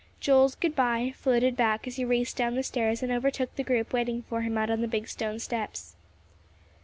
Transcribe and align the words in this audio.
Joel's 0.19 0.55
good 0.55 0.75
by 0.75 1.13
floated 1.15 1.55
back 1.55 1.85
as 1.85 1.97
he 1.97 2.03
raced 2.05 2.35
down 2.35 2.55
the 2.55 2.63
stairs 2.63 3.03
and 3.03 3.11
overtook 3.11 3.55
the 3.55 3.63
group 3.63 3.93
waiting 3.93 4.23
for 4.23 4.41
him 4.41 4.57
out 4.57 4.71
on 4.71 4.81
the 4.81 4.87
big 4.87 5.07
stone 5.07 5.37
steps. 5.37 5.95